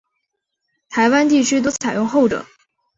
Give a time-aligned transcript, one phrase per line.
[0.89, 2.43] 台湾地区多采用后者。